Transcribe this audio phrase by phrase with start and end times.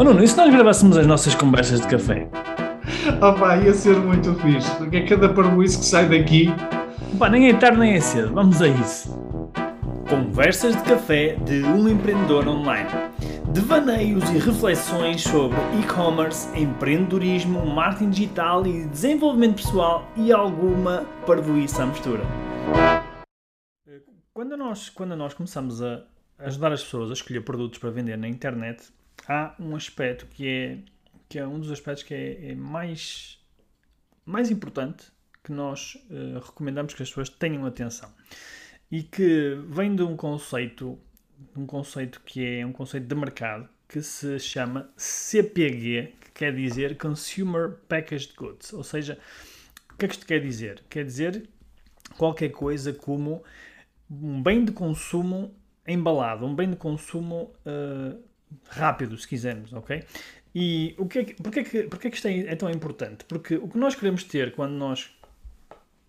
[0.00, 2.26] Oh Nuno, e se nós gravássemos as nossas conversas de café?
[3.20, 6.46] Oh pá, ia ser muito fixe, porque é cada parboice que sai daqui.
[7.18, 9.10] Pá, nem é tarde nem é cedo, vamos a isso.
[10.08, 12.88] Conversas de café de um empreendedor online.
[13.52, 21.86] Devaneios e reflexões sobre e-commerce, empreendedorismo, marketing digital e desenvolvimento pessoal e alguma parvoíça à
[21.86, 22.22] mistura.
[24.32, 26.00] Quando nós, quando nós começamos a
[26.38, 28.90] ajudar as pessoas a escolher produtos para vender na internet,
[29.26, 30.78] há um aspecto que é,
[31.28, 33.38] que é um dos aspectos que é, é mais,
[34.24, 35.06] mais importante
[35.42, 38.12] que nós uh, recomendamos que as pessoas tenham atenção
[38.90, 40.98] e que vem de um conceito
[41.56, 46.96] um conceito que é um conceito de mercado que se chama CPG, que quer dizer
[46.96, 49.18] Consumer Packaged Goods, ou seja,
[49.92, 50.84] o que é que isto quer dizer?
[50.88, 51.48] Quer dizer
[52.16, 53.42] qualquer coisa como
[54.08, 55.54] um bem de consumo
[55.86, 58.22] embalado, um bem de consumo uh,
[58.68, 60.02] rápido, se quisermos, ok?
[60.54, 62.70] E o que é que, porque, é que, porque é que isto é, é, tão
[62.70, 63.24] importante?
[63.24, 65.10] Porque o que nós queremos ter quando nós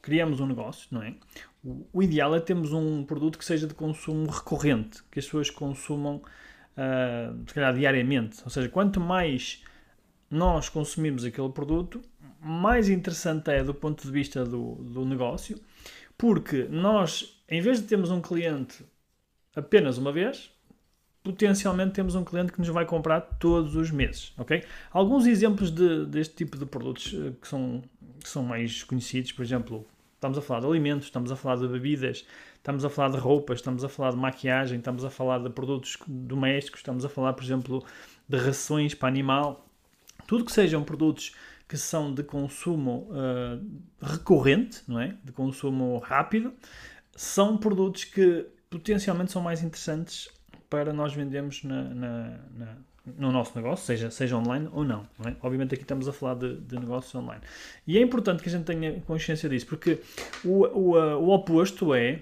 [0.00, 1.14] criamos um negócio, não é?
[1.62, 5.50] O, o ideal é termos um produto que seja de consumo recorrente, que as pessoas
[5.50, 8.40] consumam, uh, se calhar, diariamente.
[8.44, 9.62] Ou seja, quanto mais
[10.30, 12.02] nós consumimos aquele produto,
[12.40, 15.60] mais interessante é do ponto de vista do, do negócio,
[16.16, 18.84] porque nós, em vez de termos um cliente
[19.54, 20.50] apenas uma vez,
[21.22, 24.64] potencialmente temos um cliente que nos vai comprar todos os meses, ok?
[24.90, 27.82] Alguns exemplos de, deste tipo de produtos eh, que são,
[28.20, 31.68] que são mais conhecidos, por exemplo, estamos a falar de alimentos, estamos a falar de
[31.68, 35.50] bebidas, estamos a falar de roupas, estamos a falar de maquiagem, estamos a falar de
[35.50, 37.84] produtos domésticos, estamos a falar, por exemplo,
[38.28, 39.68] de rações para animal,
[40.26, 41.34] tudo que sejam produtos
[41.68, 45.16] que são de consumo uh, recorrente, não é?
[45.24, 46.52] De consumo rápido,
[47.16, 50.28] são produtos que potencialmente são mais interessantes
[50.72, 52.76] para nós vendermos na, na, na,
[53.18, 55.06] no nosso negócio, seja, seja online ou não.
[55.18, 55.36] não é?
[55.42, 57.42] Obviamente aqui estamos a falar de, de negócios online.
[57.86, 60.00] E é importante que a gente tenha consciência disso, porque
[60.42, 62.20] o, o, o oposto é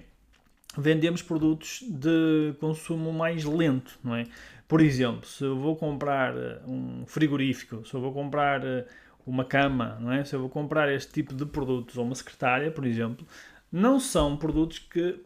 [0.77, 4.25] vendemos produtos de consumo mais lento, não é?
[4.67, 8.85] Por exemplo, se eu vou comprar eh, um frigorífico, se eu vou comprar eh,
[9.25, 10.25] uma cama, não é?
[10.25, 13.25] Se eu vou comprar este tipo de produtos ou uma secretária, por exemplo,
[13.71, 15.21] não são produtos que,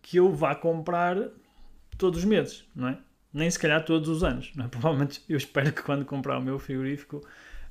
[0.00, 1.16] que eu vá comprar
[1.98, 2.98] todos os meses, não é?
[3.32, 4.68] Nem se calhar todos os anos, não é?
[4.70, 7.22] Provavelmente eu espero que quando comprar o meu frigorífico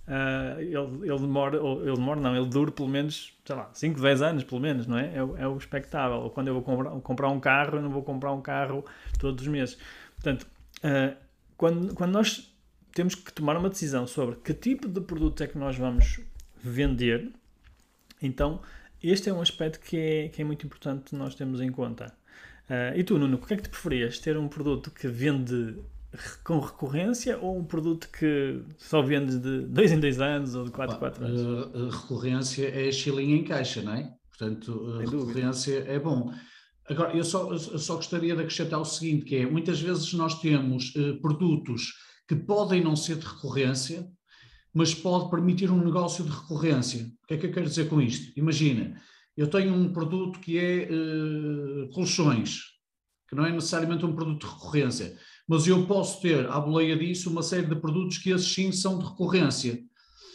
[0.07, 3.99] uh, ele, ele demore, ou ele demore não, ele dure pelo menos, sei lá, 5,
[3.99, 5.07] 10 anos pelo menos, não é?
[5.07, 6.17] É, é o expectável.
[6.17, 8.85] Ou quando eu vou comprar, comprar um carro, eu não vou comprar um carro
[9.19, 9.77] todos os meses.
[10.15, 10.47] Portanto,
[10.79, 11.15] uh,
[11.55, 12.53] quando, quando nós
[12.93, 16.19] temos que tomar uma decisão sobre que tipo de produto é que nós vamos
[16.55, 17.31] vender,
[18.21, 18.61] então
[19.03, 22.15] este é um aspecto que é, que é muito importante nós termos em conta.
[22.69, 24.19] Uh, e tu, Nuno, o que é que tu preferias?
[24.19, 25.77] Ter um produto que vende
[26.43, 30.71] com recorrência ou um produto que só vende de 2 em 2 anos ou de
[30.71, 31.41] 4 em 4 anos?
[31.41, 34.11] Uh, recorrência é chilinha em caixa, não é?
[34.29, 36.33] Portanto, uh, recorrência é bom.
[36.89, 40.39] Agora, eu só, eu só gostaria de acrescentar o seguinte, que é, muitas vezes nós
[40.39, 41.93] temos produtos
[42.27, 44.07] que podem não ser de recorrência,
[44.73, 47.05] mas pode permitir um negócio de recorrência.
[47.23, 48.31] O que é que eu quero dizer com isto?
[48.37, 49.01] Imagina,
[49.37, 52.61] eu tenho um produto que é uh, colchões,
[53.29, 55.15] que não é necessariamente um produto de recorrência,
[55.47, 58.97] mas eu posso ter, à boleia disso, uma série de produtos que esses sim são
[58.97, 59.79] de recorrência.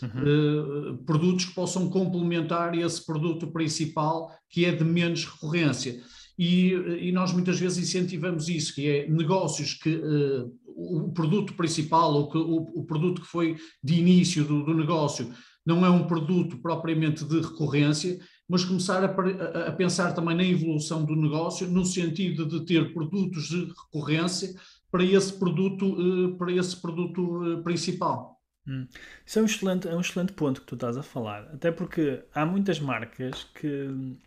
[0.02, 0.94] Uhum.
[0.94, 6.00] Uh, produtos que possam complementar esse produto principal que é de menos recorrência.
[6.38, 12.14] E, e nós muitas vezes incentivamos isso, que é negócios que uh, o produto principal
[12.14, 15.32] ou que, o, o, produto que foi de início do, do negócio
[15.64, 18.18] não é um produto propriamente de recorrência,
[18.52, 23.48] mas começar a, a, pensar também na evolução do negócio, no sentido de ter produtos
[23.48, 24.54] de recorrência
[24.90, 28.38] para esse produto, eh, para esse produto eh, principal.
[28.68, 28.86] Hum.
[29.24, 32.22] Isso é um, excelente, é um excelente ponto que tu estás a falar, até porque
[32.34, 34.18] há muitas marcas que,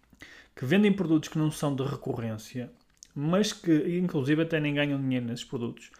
[0.56, 2.72] que vendem produtos que não são de recorrência,
[3.13, 5.92] mas que inclusive até nem ganham dinheiro nesses produtos,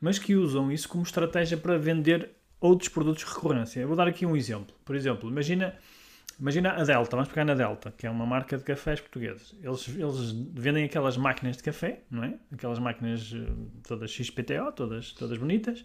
[0.00, 2.30] mas que usam isso como estratégia para vender
[2.60, 3.80] outros produtos de recorrência.
[3.80, 4.72] Eu vou dar aqui um exemplo.
[4.84, 5.76] Por exemplo, imagina
[6.38, 9.54] Imagina a Delta, vamos pegar na Delta, que é uma marca de cafés portugueses.
[9.62, 12.34] Eles, eles vendem aquelas máquinas de café, não é?
[12.52, 13.52] Aquelas máquinas eh,
[13.86, 15.84] todas XPTO, todas, todas bonitas.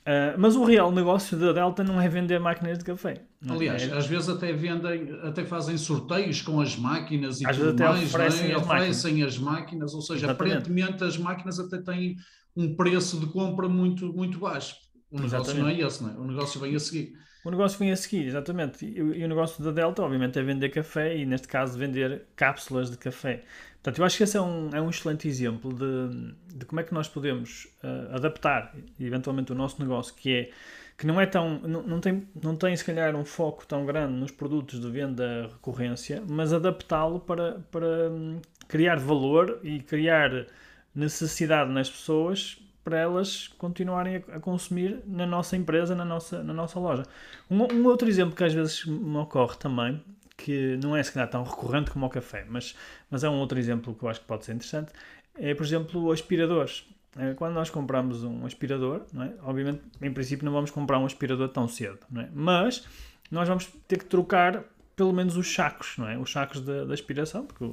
[0.00, 3.22] Uh, mas o real negócio da Delta não é vender máquinas de café.
[3.46, 3.92] Aliás, é...
[3.92, 8.50] às vezes até vendem, até fazem sorteios com as máquinas e às tudo mais, oferecem,
[8.50, 8.54] é?
[8.54, 9.34] as, oferecem máquinas.
[9.34, 10.56] as máquinas, ou seja, Exatamente.
[10.56, 12.16] aparentemente as máquinas até têm
[12.56, 14.74] um preço de compra muito, muito baixo.
[15.10, 15.60] O negócio Exatamente.
[15.60, 16.12] não é esse, não é?
[16.14, 17.18] O negócio vem a seguir.
[17.44, 18.84] O negócio vem a seguir, exatamente.
[18.84, 22.90] E, e, o negócio da Delta, obviamente, é vender café e, neste caso, vender cápsulas
[22.90, 23.42] de café.
[23.74, 26.84] Portanto, eu acho que esse é um, é um excelente exemplo de, de como é
[26.84, 30.50] que nós podemos uh, adaptar, eventualmente, o nosso negócio, que é
[30.98, 34.12] que não é tão não, não, tem, não tem se calhar um foco tão grande
[34.12, 40.46] nos produtos de venda recorrência, mas adaptá-lo para, para hum, criar valor e criar
[40.94, 46.52] necessidade nas pessoas para elas continuarem a, a, consumir na nossa empresa, na nossa, na
[46.52, 47.04] nossa loja.
[47.50, 50.02] Um, um, outro exemplo que às vezes me ocorre também,
[50.36, 52.74] que não é se calhar tão recorrente como o café, mas,
[53.10, 54.92] mas é um outro exemplo que eu acho que pode ser interessante,
[55.34, 56.86] é por exemplo aspiradores.
[57.18, 59.32] É, quando nós compramos um aspirador, é?
[59.42, 62.28] obviamente em princípio não vamos comprar um aspirador tão cedo, é?
[62.32, 62.86] mas
[63.30, 66.16] nós vamos ter que trocar pelo menos os sacos, não é?
[66.16, 67.68] os sacos da aspiração, porque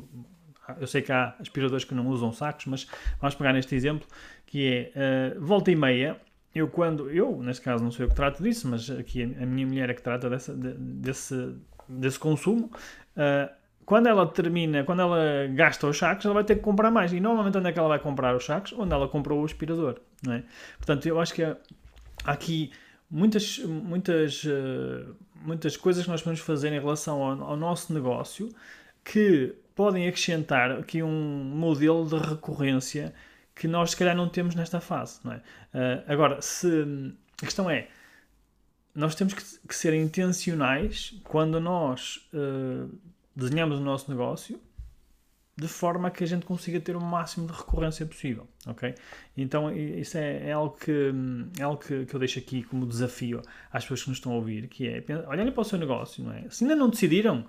[0.80, 2.88] eu sei que há aspiradores que não usam sacos, mas
[3.20, 4.08] vamos pegar neste exemplo,
[4.46, 6.20] que é uh, volta e meia,
[6.54, 9.66] eu quando, eu neste caso não sou eu que trato disso, mas aqui a, minha
[9.68, 11.56] mulher é que trata dessa, de, desse,
[11.88, 12.72] desse consumo,
[13.16, 17.14] uh, quando ela termina, quando ela gasta os sacos, ela vai ter que comprar mais.
[17.14, 18.74] E normalmente onde é que ela vai comprar os sacos?
[18.74, 20.44] Onde ela comprou o aspirador, não é?
[20.78, 21.56] Portanto, eu acho que há
[22.26, 22.70] aqui
[23.10, 28.50] muitas, muitas, uh, muitas coisas que nós podemos fazer em relação ao, ao nosso negócio
[29.06, 33.14] que podem acrescentar aqui um modelo de recorrência
[33.54, 35.20] que nós se calhar não temos nesta fase.
[35.24, 35.38] Não é?
[35.38, 36.68] Uh, agora, se
[37.42, 37.88] a questão é
[38.94, 42.92] nós temos que, que ser intencionais quando nós uh,
[43.36, 44.60] desenhamos o nosso negócio
[45.56, 48.94] de forma que a gente consiga ter o máximo de recorrência possível, ok?
[49.36, 51.12] Então isso é, é algo, que,
[51.60, 53.42] é algo que, que, eu deixo aqui como desafio
[53.72, 56.32] às pessoas que nos estão a ouvir, que é olharem para o seu negócio, não
[56.32, 56.48] é?
[56.50, 57.46] Se ainda não decidiram,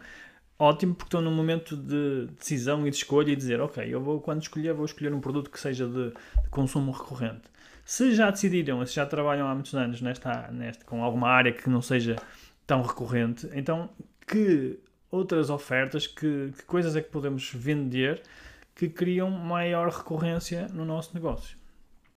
[0.58, 4.20] ótimo, porque estão num momento de decisão e de escolha e dizer, ok, eu vou,
[4.20, 7.43] quando escolher, vou escolher um produto que seja de, de consumo recorrente.
[7.84, 11.70] Se já decidiram, se já trabalham há muitos anos nesta, nesta, com alguma área que
[11.70, 12.16] não seja
[12.66, 13.88] tão recorrente, então
[14.26, 14.78] que
[15.10, 18.22] outras ofertas, que, que coisas é que podemos vender
[18.75, 21.56] que criam maior recorrência no nosso negócio?